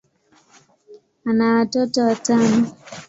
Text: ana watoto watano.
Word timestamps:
ana 1.29 1.45
watoto 1.59 1.99
watano. 2.07 2.57